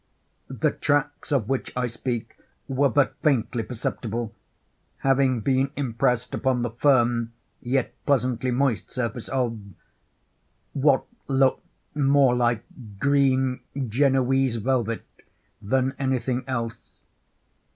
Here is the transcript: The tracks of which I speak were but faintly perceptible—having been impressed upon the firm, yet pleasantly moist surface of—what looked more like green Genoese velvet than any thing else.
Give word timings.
The 0.47 0.71
tracks 0.71 1.31
of 1.31 1.47
which 1.47 1.71
I 1.77 1.85
speak 1.85 2.35
were 2.67 2.89
but 2.89 3.13
faintly 3.21 3.61
perceptible—having 3.61 5.41
been 5.41 5.69
impressed 5.75 6.33
upon 6.33 6.63
the 6.63 6.71
firm, 6.71 7.33
yet 7.61 7.93
pleasantly 8.07 8.49
moist 8.49 8.89
surface 8.89 9.29
of—what 9.29 11.03
looked 11.27 11.67
more 11.93 12.33
like 12.33 12.63
green 12.99 13.59
Genoese 13.89 14.55
velvet 14.55 15.05
than 15.61 15.93
any 15.99 16.17
thing 16.17 16.45
else. 16.47 17.01